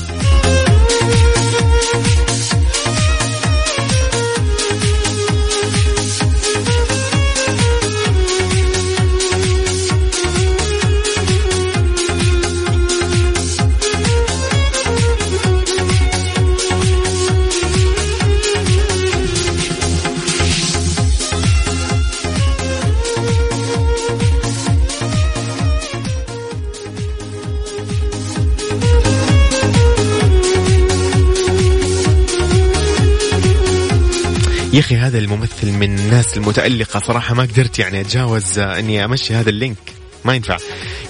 [34.76, 39.34] يا أخي هذا الممثل من الناس المتألقة صراحة ما قدرت يعني أتجاوز آه، إني أمشي
[39.34, 39.78] هذا اللينك.
[40.26, 40.58] ما ينفع.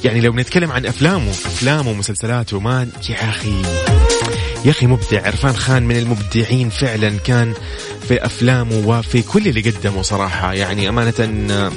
[0.04, 3.62] يعني لو بنتكلم عن أفلامه أفلامه ومسلسلاته ما يا أخي
[4.66, 5.26] يا أخي مبدع.
[5.26, 7.54] عرفان خان من المبدعين فعلا كان
[8.08, 10.54] في أفلامه وفي كل اللي قدمه صراحة.
[10.54, 11.14] يعني أمانة
[11.52, 11.72] آه،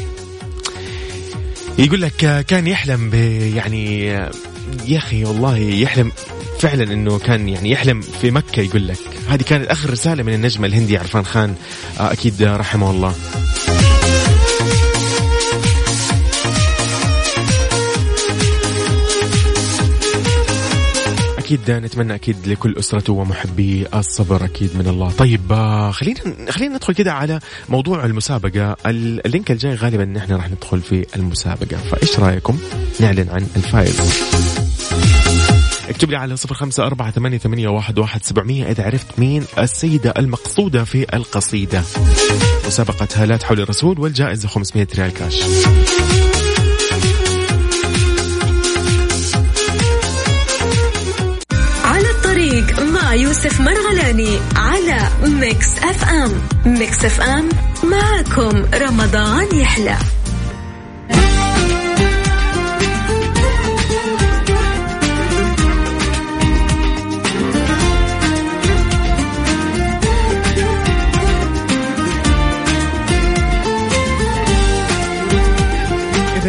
[1.79, 3.14] يقول لك آه، كان يحلم ب
[3.55, 4.07] يعني
[4.87, 6.12] يا أخي والله يحلم
[6.58, 8.98] فعلا إنه كان يعني يحلم في مكة يقول لك.
[9.28, 11.54] هذه كانت آخر رسالة من النجم الهندي عرفان خان.
[11.98, 13.14] أكيد رحمه الله.
[21.38, 25.10] أكيد نتمنى أكيد لكل أسرته ومحبي الصبر أكيد من الله.
[25.10, 28.76] طيب آه، خلينا خلينا ندخل كده على موضوع المسابقة.
[28.86, 31.76] اللينك الجاي غالبا نحن راح ندخل في المسابقة.
[31.76, 32.58] فإيش رأيكم؟
[33.00, 34.67] نعلن عن الفائز.
[35.88, 40.14] اكتب لي على صفر خمسة أربعة ثمانية, ثمانية واحد, واحد سبعمية إذا عرفت مين السيدة
[40.18, 41.83] المقصودة في القصيدة.
[42.66, 45.42] مسابقة هالات حول الرسول والجائزة 500 ريال كاش.
[52.29, 56.32] الطريق مع يوسف مرغلاني على Mix FM.
[56.66, 57.48] Mix FM
[57.85, 59.98] معكم رمضان يحلى.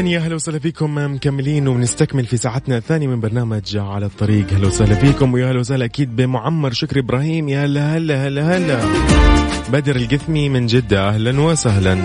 [0.09, 4.53] يا هلا وسهلا فيكم مكملين وبنستكمل في ساعتنا الثانية من برنامج على الطريق.
[4.53, 7.49] هلا وسهلا فيكم ويا هلا وسهلا أكيد بمعمر شكري إبراهيم.
[7.49, 8.79] يا هلا هلا هلا هلا.
[9.71, 11.97] بدر القثمي من جدة أهلا وسهلا.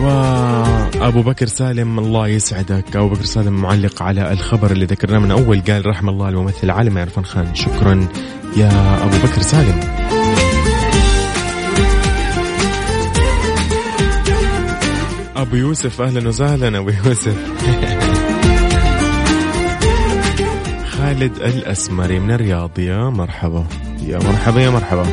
[0.00, 2.96] وأبو بكر سالم الله يسعدك.
[2.96, 6.98] أبو بكر سالم معلق على الخبر اللي ذكرناه من أول قال رحم الله الممثل العالم
[6.98, 7.54] عرفان خان.
[7.54, 8.08] شكرا
[8.56, 10.01] يا أبو بكر سالم.
[15.52, 17.36] أبو يوسف أهلا وسهلا أبو يوسف.
[20.96, 23.66] خالد الأسمري من الرياض يا مرحبا.
[24.02, 25.06] يا مرحبا يا مرحبا.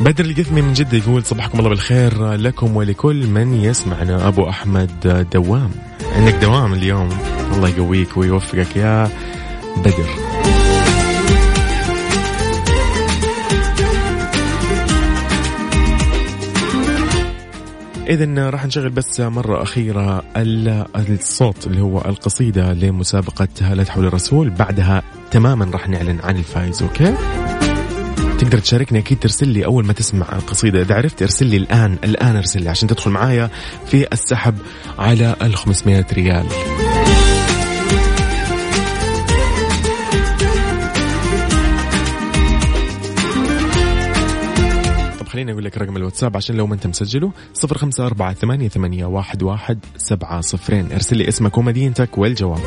[0.00, 4.28] بدر القثمي من جدة يقول صباحكم الله بالخير لكم ولكل من يسمعنا.
[4.28, 5.70] أبو أحمد دوام.
[6.16, 7.08] عندك دوام اليوم؟
[7.52, 9.10] الله يقويك ويوفقك يا
[9.76, 10.21] بدر.
[18.12, 20.22] إذا راح نشغل بس مرة أخيرة
[20.96, 27.14] الصوت اللي هو القصيدة لمسابقة هالات حول الرسول بعدها تماما راح نعلن عن الفائز أوكي؟
[28.38, 30.82] تقدر تشاركني أكيد ترسل لي أول ما تسمع القصيدة.
[30.82, 33.50] إذا عرفت ارسل لي الآن الآن ارسل لي عشان تدخل معايا
[33.86, 34.54] في السحب
[34.98, 36.46] على ال 500 ريال.
[45.52, 49.04] خليني أقول لك رقم الواتساب عشان لو ما أنت مسجله صفر خمسة أربعة ثمانية, ثمانية
[49.04, 50.92] واحد, واحد سبعة صفرين.
[50.92, 52.60] ارسل لي اسمك ومدينتك والجواب.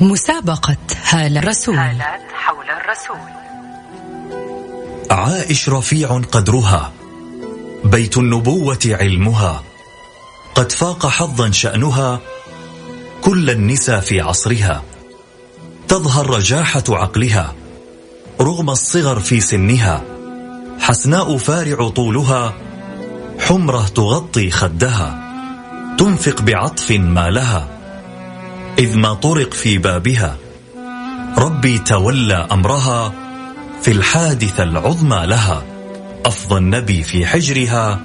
[0.00, 0.76] مسابقة
[1.10, 1.74] هالة الرسول.
[1.74, 3.16] هالات حول الرسول.
[5.10, 6.92] عائش رفيع قدرها
[7.84, 9.62] بيت النبوة علمها
[10.54, 12.20] قد فاق حظا شأنها
[13.22, 14.82] كل النساء في عصرها.
[15.88, 17.54] تظهر رجاحة عقلها
[18.40, 20.02] رغم الصغر في سنها.
[20.80, 22.54] حسناء فارع طولها
[23.40, 25.18] حمرة تغطي خدها.
[25.98, 27.68] تنفق بعطف ما لها
[28.78, 30.36] إذ ما طرق في بابها.
[31.38, 33.12] ربي تولى أمرها
[33.82, 35.62] في الحادثة العظمى لها.
[36.26, 38.00] أفضى النبي في حجرها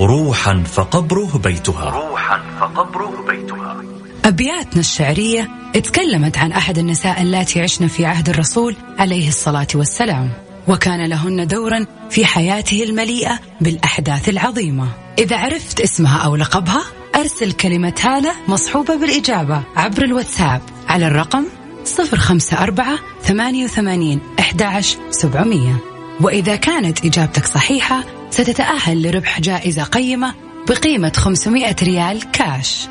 [0.00, 1.90] روحا فقبره بيتها.
[1.90, 3.97] روحا فقبره بيتها.
[4.24, 10.30] أبياتنا الشعرية تكلمت عن أحد النساء اللاتي عشن في عهد الرسول عليه الصلاة والسلام
[10.68, 14.88] وكان لهن دورا في حياته المليئة بالأحداث العظيمة.
[15.18, 16.82] إذا عرفت اسمها أو لقبها
[17.16, 21.44] أرسل كلمة هالة مصحوبة بالإجابة عبر الواتساب على الرقم
[21.98, 25.76] 054 88 11 700
[26.20, 30.34] وإذا كانت إجابتك صحيحة ستتأهل لربح جائزة قيمة
[30.68, 32.88] بقيمة 500 ريال كاش.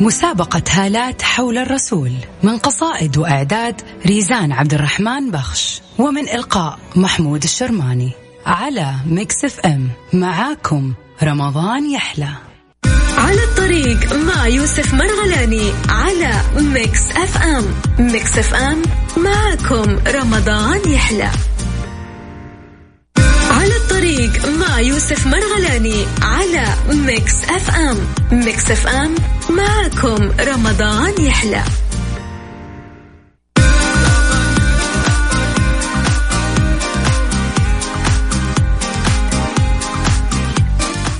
[0.00, 8.12] مسابقة هالات حول الرسول من قصائد وإعداد ريزان عبد الرحمن بخش ومن إلقاء محمود الشرماني.
[8.46, 12.28] على Mix FM معاكم رمضان يحلى.
[13.18, 17.64] على الطريق مع يوسف مرغلاني على Mix FM.
[17.98, 18.82] Mix FM
[19.16, 21.30] معكم رمضان يحلى.
[23.50, 27.96] على الطريق مع يوسف مرغلاني على Mix FM.
[28.32, 29.14] Mix FM
[29.50, 31.62] معكم رمضان يحلى.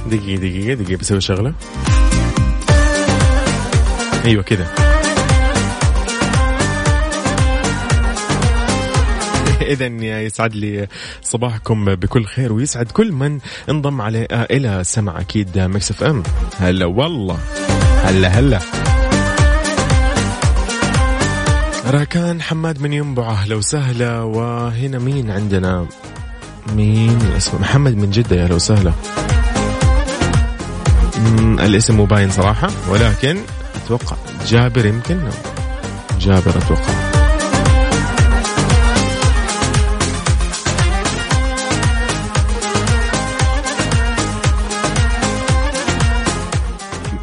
[0.06, 1.54] دقيقة دقيقة دقيقة بسوي شغلة.
[4.24, 4.66] أيوه كذا
[9.72, 9.86] اذا
[10.20, 10.86] يسعد لي
[11.22, 16.22] صباحكم بكل خير ويسعد كل من انضم على إلى سمع أكيد Mix FM.
[16.58, 17.38] هلا والله.
[18.10, 18.60] هلا هلا.
[21.86, 25.86] راكان حماد من ينبع أهلا وسهلا وهنا مين عندنا؟
[26.76, 28.92] مين اسمه محمد من جدة يا هلا.
[31.18, 33.38] مم، الاسم مو باين صراحة ولكن
[33.84, 35.20] أتوقع جابر يمكن؟
[36.20, 37.09] جابر أتوقع.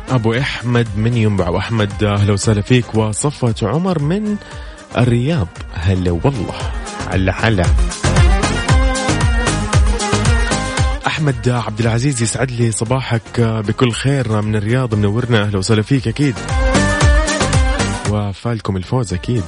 [0.10, 1.50] أبو أحمد من ينبع.
[1.50, 2.96] وأحمد أهلا وسهلا فيك.
[2.96, 4.36] وصفوة عمر من
[4.98, 5.48] الرياض.
[5.74, 6.56] هلا والله.
[7.10, 7.66] هلا هلا.
[11.08, 16.36] أحمد عبد العزيز يسعد لي صباحك بكل خير من الرياض منورنا أهلا وسهلا فيك أكيد.
[18.10, 19.44] وفالكم الفوز أكيد.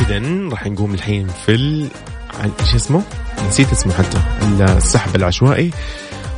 [0.00, 1.88] اذا راح نقوم الحين في ال...
[2.60, 3.02] إيش اسمه؟
[3.48, 4.18] نسيت اسمه حتى.
[4.76, 5.70] السحب العشوائي.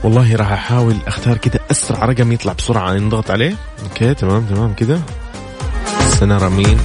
[0.05, 2.93] والله راح أحاول أختار كذا أسرع رقم يطلع بسرعة.
[2.95, 3.57] نضغط عليه.
[3.83, 5.03] أوكي تمام تمام كذا
[6.21, 6.79] سنرى مين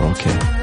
[0.00, 0.58] أوكي.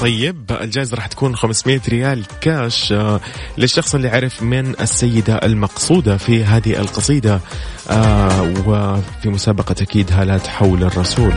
[0.00, 3.20] طيب الجائزة راح تكون 500 ريال كاش آه،
[3.58, 7.40] للشخص اللي عرف من السيدة المقصودة في هذه القصيدة
[7.90, 11.32] آه، وفي مسابقة أكيد هالات حول الرسول.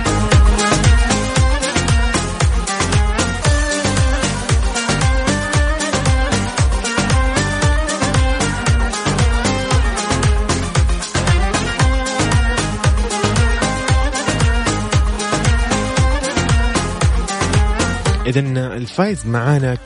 [18.31, 18.39] إذا
[18.75, 19.77] الفايز معانا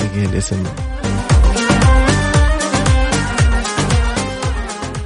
[0.00, 0.64] دقيقة الاسم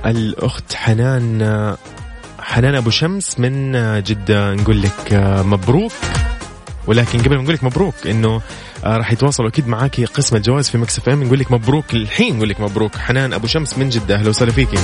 [0.06, 1.76] الأخت حنان
[2.38, 3.72] حنان أبو شمس من
[4.02, 5.12] جدة نقول لك
[5.44, 5.92] مبروك.
[6.86, 8.40] ولكن قبل ما نقول لك مبروك إنه
[8.84, 12.60] راح يتواصلوا أكيد معاكي قسم الجوائز في Mix FM نقول لك مبروك الحين نقول لك
[12.60, 12.96] مبروك.
[12.96, 14.78] حنان أبو شمس من جدة أهلا وسهلا فيكي.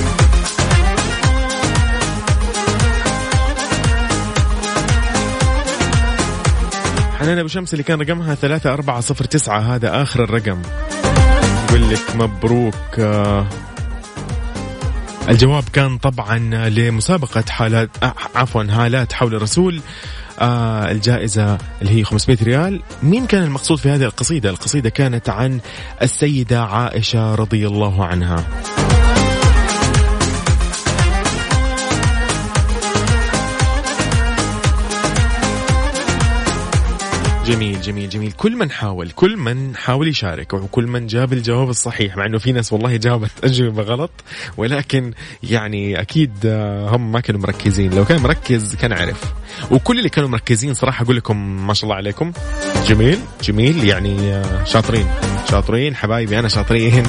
[7.21, 10.61] حنان أبو شمس اللي كان رقمها ثلاثة أربعة صفر تسعة هذا آخر الرقم.
[11.65, 13.47] نقول لك مبروك آه،
[15.29, 16.37] الجواب كان طبعا
[16.69, 19.81] لمسابقة حالات آه، عفوا هالات حول الرسول
[20.39, 22.81] آه الجائزة اللي هي 500 ريال.
[23.03, 25.59] مين كان المقصود في هذه القصيدة؟ القصيدة كانت عن
[26.01, 28.45] السيدة عائشة رضي الله عنها.
[37.45, 38.31] جميل جميل جميل.
[38.31, 42.51] كل من حاول كل من حاول يشارك وكل من جاب الجواب الصحيح مع إنه في
[42.51, 44.11] ناس والله جابت أجوبة غلط.
[44.57, 45.13] ولكن
[45.43, 47.93] يعني أكيد آه، هم ما كانوا مركزين.
[47.93, 49.33] لو كان مركز كان عرف.
[49.71, 52.31] وكل اللي كانوا مركزين صراحة أقول لكم ما شاء الله عليكم.
[52.87, 53.83] جميل جميل.
[53.83, 55.07] يعني آه، شاطرين
[55.51, 55.95] شاطرين.
[55.95, 57.03] حبايبي أنا شاطرين.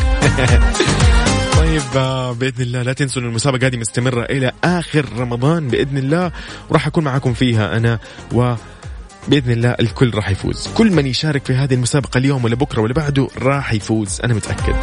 [1.58, 6.32] طيب آه، بإذن الله لا تنسوا إن المسابقة هذه مستمرة إلى آخر رمضان بإذن الله.
[6.70, 7.98] وراح أكون معاكم فيها أنا
[8.32, 8.54] و
[9.28, 10.68] بإذن الله الكل راح يفوز.
[10.74, 14.74] كل من يشارك في هذه المسابقة اليوم ولا بكرة ولا بعده راح يفوز أنا متأكد.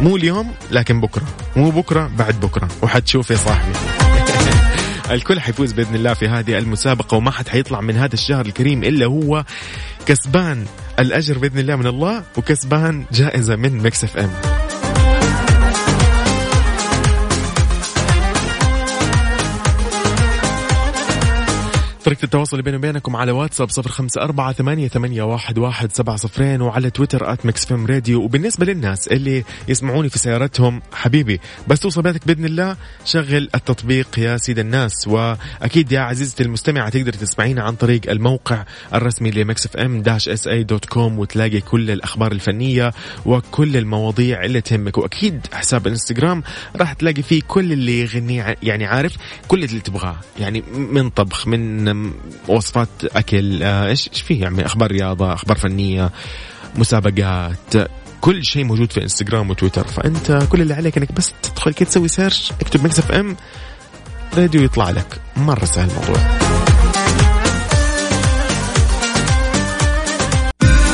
[0.00, 1.24] مو اليوم لكن بكرة.
[1.56, 2.68] مو بكرة بعد بكرة.
[2.82, 3.72] وحتشوف يا صاحبي.
[5.14, 9.06] الكل حيفوز بإذن الله في هذه المسابقة وما حد حيطلع من هذا الشهر الكريم إلا
[9.06, 9.44] هو
[10.06, 10.64] كسبان
[10.98, 14.53] الأجر بإذن الله من الله وكسبان جائزة من Mix FM.
[22.04, 26.62] طريقة التواصل بيني وبينكم على واتساب صفر خمسة أربعة ثمانية, ثمانية واحد, واحد سبعة صفرين
[26.62, 28.22] وعلى تويتر at Mix FM Radio.
[28.22, 34.36] وبالنسبة للناس اللي يسمعوني في سيارتهم حبيبي بس توصل بيتك بإذن الله شغل التطبيق يا
[34.36, 35.08] سيد الناس.
[35.08, 40.46] وأكيد يا عزيزتي المستمعة تقدر تسمعينا عن طريق الموقع الرسمي ل Mix FM dash SA
[40.48, 42.92] dot com وتلاقي كل الأخبار الفنية
[43.26, 44.98] وكل المواضيع اللي تهمك.
[44.98, 46.42] وأكيد حساب الانستغرام
[46.76, 49.16] راح تلاقي فيه كل اللي يغني يعني عارف
[49.48, 50.16] كل اللي تبغاه.
[50.38, 51.93] يعني من طبخ من
[52.48, 56.10] وصفات أكل آه، إيش إيش فيه؟ يعني أخبار رياضة أخبار فنية
[56.76, 57.76] مسابقات
[58.20, 59.86] كل شيء موجود في إنستغرام وتويتر.
[59.88, 63.36] فأنت كل اللي عليك إنك بس تدخل كده تسوي search اكتب Mix FM
[64.36, 65.20] Radio يطلع لك.
[65.36, 66.20] مرة سهل الموضوع.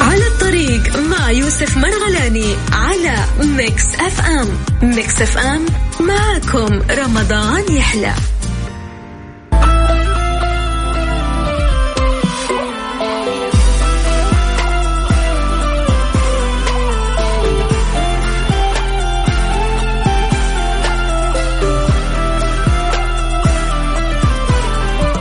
[0.01, 3.25] على الطريق مع يوسف مرغلاني على
[3.57, 4.49] Mix FM.
[4.83, 5.67] Mix FM
[6.01, 8.15] معكم رمضان يحلى.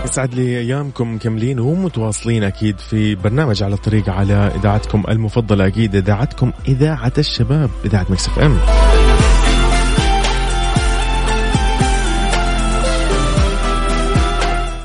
[0.09, 5.67] يسعد لي أيامكم مكملين ومتواصلين أكيد في برنامج على الطريق على إذاعتكم المفضلة.
[5.67, 8.57] أكيد إذاعتكم إذاعة الشباب إذاعة Mix FM.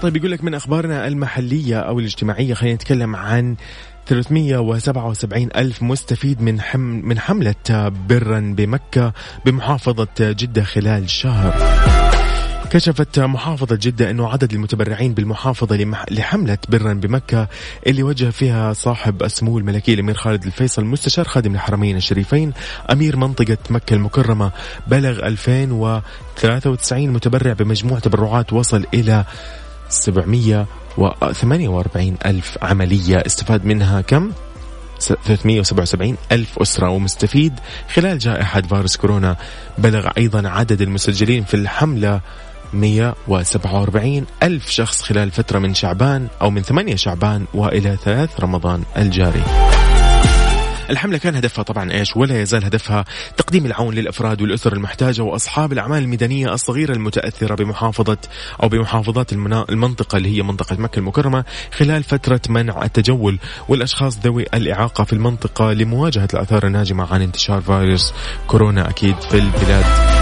[0.02, 3.56] طيب يقول لك من أخبارنا المحلية أو الاجتماعية خلينا نتكلم عن
[4.06, 9.12] 377 ألف مستفيد من حم من حملة برا بمكة
[9.46, 11.54] بمحافظة جدة خلال شهر.
[12.70, 16.04] كشفت محافظة جدة أنه عدد المتبرعين بالمحافظة لمح...
[16.10, 17.48] لحملة برا بمكة
[17.86, 22.52] اللي وجه فيها صاحب السمو الملكي الأمير خالد الفيصل مستشار خادم الحرمين الشريفين
[22.92, 24.52] أمير منطقة مكة المكرمة
[24.86, 29.24] بلغ 2093 متبرع بمجموع تبرعات وصل إلى
[29.88, 34.30] 748 ألف عملية استفاد منها كم؟
[35.00, 37.52] 377 ألف أسرة ومستفيد
[37.94, 39.36] خلال جائحة فيروس كورونا
[39.78, 42.20] بلغ أيضا عدد المسجلين في الحملة
[42.74, 49.42] 147 ألف شخص خلال فترة من شعبان أو من 8 شعبان وإلى 3 رمضان الجاري
[50.90, 53.04] الحملة كان هدفها طبعا إيش ولا يزال هدفها
[53.36, 58.16] تقديم العون للأفراد والأسر المحتاجة وأصحاب الأعمال الميدانية الصغيرة المتأثرة بمحافظة
[58.62, 65.04] أو بمحافظات المنطقة اللي هي منطقة مكة المكرمة خلال فترة منع التجول والأشخاص ذوي الإعاقة
[65.04, 68.14] في المنطقة لمواجهة الآثار الناجمة عن انتشار فيروس
[68.46, 70.13] كورونا أكيد في البلاد.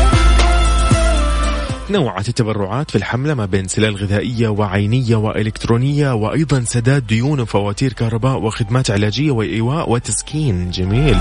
[1.93, 8.38] نوعت التبرعات في الحملة ما بين سلال غذائية وعينية وإلكترونية وأيضا سداد ديون وفواتير كهرباء
[8.38, 11.16] وخدمات علاجية وإيواء وتسكين جميل.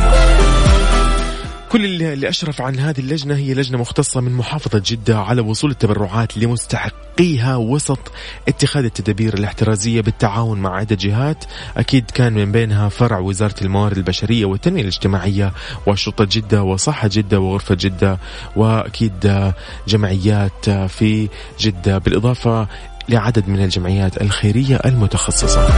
[1.72, 6.38] كل اللي أشرف عن هذه اللجنة هي لجنة مختصة من محافظة جدة على وصول التبرعات
[6.38, 7.99] لمستحقيها وسط
[8.47, 11.45] اتخاذ التدابير الاحترازية بالتعاون مع عدة جهات.
[11.78, 15.53] أكيد كان من بينها فرع وزارة الموارد البشرية والتنمية الاجتماعية
[15.88, 18.17] وشرطة جدة وصحة جدة وغرفة جدة
[18.55, 19.51] وأكيد
[19.88, 22.67] جمعيات في جدة بالإضافة
[23.09, 25.69] لعدد من الجمعيات الخيرية المتخصصة.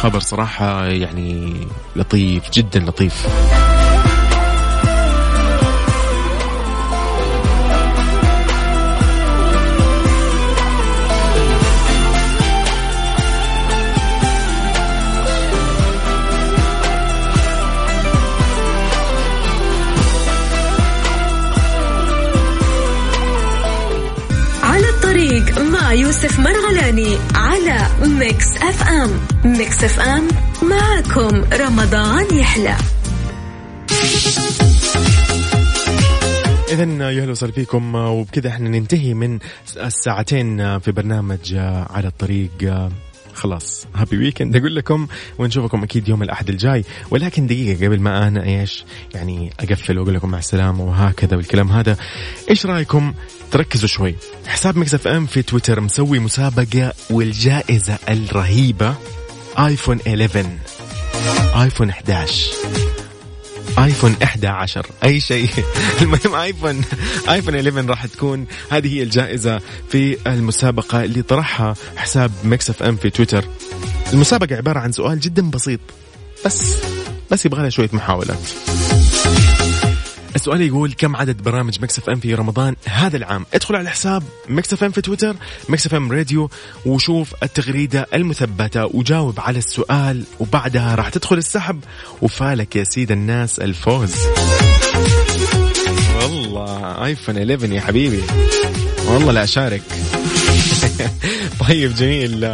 [0.00, 1.54] خبر صراحة يعني
[1.96, 3.26] لطيف جدا لطيف.
[25.92, 29.10] يوسف مرغلاني على Mix FM.
[29.44, 30.28] Mix FM
[30.62, 32.76] معكم رمضان يحلى.
[36.68, 39.38] إذا يا أهلا وسهلا فيكم وبكذا إحنا ننتهي من
[39.76, 41.54] الساعتين في برنامج
[41.90, 42.50] على الطريق.
[43.34, 43.86] خلاص.
[43.94, 45.06] happy weekend أقول لكم
[45.38, 46.84] ونشوفكم أكيد يوم الأحد الجاي.
[47.10, 51.96] ولكن دقيقة قبل ما أنا إيش يعني أقفل وأقول لكم مع السلامة وهكذا والكلام هذا.
[52.50, 53.14] إيش رأيكم؟
[53.50, 54.14] تركزوا شوي.
[54.46, 58.94] حساب Mix FM في تويتر مسوي مسابقة والجائزة الرهيبة.
[59.58, 60.46] ايفون 11
[61.62, 62.91] ايفون 11
[63.78, 65.48] ايفون 11 أي شيء.
[66.02, 66.82] المهم ايفون
[67.28, 73.10] ايفون 11 راح تكون هذه هي الجائزة في المسابقة اللي طرحها حساب Mix FM في
[73.10, 73.44] تويتر.
[74.12, 75.80] المسابقة عبارة عن سؤال جدا بسيط.
[76.44, 76.76] بس
[77.30, 78.38] بس يبغى لها شوية محاولات.
[80.34, 84.72] السؤال يقول كم عدد برامج Mix FM في رمضان هذا العام؟ ادخل على حساب Mix
[84.72, 85.36] FM في تويتر
[85.68, 86.50] Mix FM Radio
[86.86, 91.84] وشوف التغريدة المثبتة وجاوب على السؤال وبعدها راح تدخل السحب
[92.22, 94.14] وفالك يا سيد الناس الفوز.
[96.22, 98.22] والله ايفون 11 يا حبيبي.
[99.06, 99.82] والله لا أشارك.
[101.68, 102.44] طيب جميل.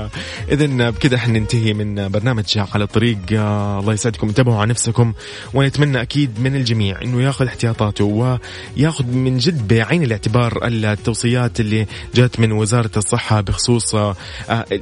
[0.51, 3.19] اذا بكذا إحنا ننتهي من برنامج على الطريق.
[3.33, 4.29] الله يسعدكم.
[4.29, 5.13] انتبهوا على نفسكم
[5.55, 12.41] ونتمنى أكيد من الجميع إنه ياخذ احتياطاته وياخذ من جد بعين الاعتبار التوصيات اللي جات
[12.41, 13.97] من وزارة الصحة بخصوص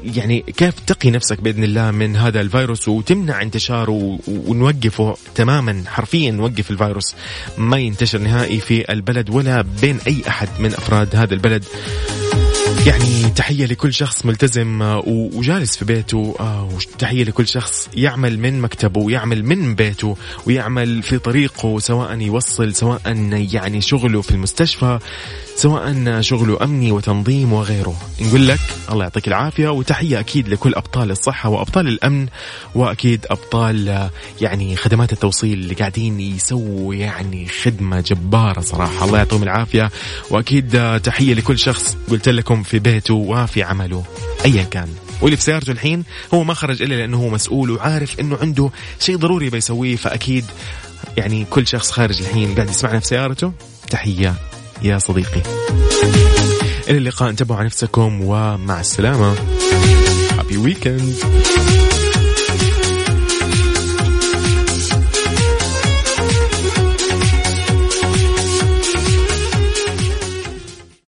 [0.04, 6.70] يعني كيف تقي نفسك بإذن الله من هذا الفيروس وتمنع انتشاره ونوقفه تماما؟ حرفيا نوقف
[6.70, 7.14] الفيروس
[7.58, 11.64] ما ينتشر نهائي في البلد ولا بين أي أحد من أفراد هذا البلد.
[12.86, 18.60] يعني تحية لكل شخص ملتزم آه، وجالس في بيته آه، وتحية لكل شخص يعمل من
[18.60, 23.00] مكتبه ويعمل من بيته ويعمل في طريقه سواء يوصل سواء
[23.52, 24.98] يعني شغله في المستشفى.
[25.56, 27.96] سواء شغله أمني وتنظيم وغيره.
[28.20, 32.26] نقول لك الله يعطيك العافية وتحية أكيد لكل أبطال الصحة وأبطال الأمن
[32.74, 34.08] وأكيد أبطال
[34.40, 39.04] يعني خدمات التوصيل اللي قاعدين يسووا يعني خدمة جبارة صراحة.
[39.04, 39.90] الله يعطيهم العافية
[40.30, 44.04] وأكيد تحية لكل شخص قلت لكم في بيته وفي عمله
[44.44, 44.88] أيا كان.
[45.20, 46.04] واللي في سيارته الحين
[46.34, 50.44] هو ما خرج إلا لأنه هو مسؤول وعارف إنه عنده شيء ضروري بيسويه فأكيد
[51.16, 53.52] يعني كل شخص خارج الحين قاعد يسمعنا في سيارته.
[53.90, 54.34] تحية.
[54.82, 55.42] يا صديقي.
[56.88, 59.34] إلى اللقاء انتبهوا على نفسكم ومع السلامة.
[60.38, 61.14] هابي ويكند